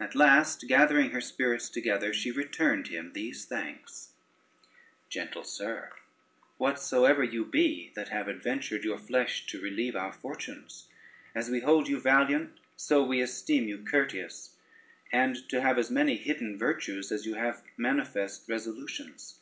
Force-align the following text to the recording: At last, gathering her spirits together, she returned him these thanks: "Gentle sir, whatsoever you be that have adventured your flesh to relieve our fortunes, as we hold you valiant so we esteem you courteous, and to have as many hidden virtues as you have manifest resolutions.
At 0.00 0.16
last, 0.16 0.66
gathering 0.66 1.10
her 1.12 1.20
spirits 1.20 1.70
together, 1.70 2.12
she 2.12 2.32
returned 2.32 2.88
him 2.88 3.12
these 3.12 3.44
thanks: 3.44 4.10
"Gentle 5.08 5.44
sir, 5.44 5.92
whatsoever 6.56 7.22
you 7.22 7.44
be 7.44 7.92
that 7.94 8.08
have 8.08 8.26
adventured 8.28 8.82
your 8.82 8.98
flesh 8.98 9.46
to 9.46 9.60
relieve 9.60 9.94
our 9.94 10.12
fortunes, 10.12 10.88
as 11.32 11.48
we 11.48 11.60
hold 11.60 11.86
you 11.86 12.00
valiant 12.00 12.58
so 12.74 13.04
we 13.04 13.20
esteem 13.20 13.68
you 13.68 13.78
courteous, 13.78 14.56
and 15.12 15.48
to 15.48 15.60
have 15.60 15.78
as 15.78 15.92
many 15.92 16.16
hidden 16.16 16.58
virtues 16.58 17.12
as 17.12 17.24
you 17.24 17.34
have 17.34 17.62
manifest 17.76 18.48
resolutions. 18.48 19.38